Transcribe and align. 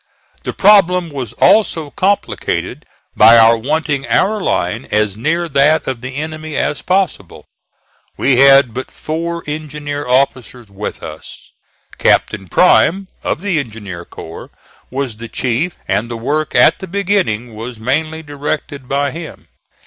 The 0.41 0.51
problem 0.53 1.11
was 1.11 1.33
also 1.33 1.91
complicated 1.91 2.87
by 3.15 3.37
our 3.37 3.55
wanting 3.55 4.07
our 4.07 4.41
line 4.41 4.85
as 4.89 5.15
near 5.15 5.47
that 5.49 5.85
of 5.85 6.01
the 6.01 6.15
enemy 6.15 6.55
as 6.57 6.81
possible. 6.81 7.45
We 8.17 8.37
had 8.37 8.73
but 8.73 8.89
four 8.89 9.43
engineer 9.45 10.07
officers 10.07 10.69
with 10.69 11.03
us. 11.03 11.51
Captain 11.99 12.49
Prime, 12.49 13.09
of 13.21 13.41
the 13.41 13.59
Engineer 13.59 14.03
Corps, 14.03 14.49
was 14.89 15.17
the 15.17 15.29
chief, 15.29 15.77
and 15.87 16.09
the 16.09 16.17
work 16.17 16.55
at 16.55 16.79
the 16.79 16.87
beginning 16.87 17.53
was 17.53 17.79
mainly 17.79 18.23
directed 18.23 18.87
by 18.89 19.11
him. 19.11 19.49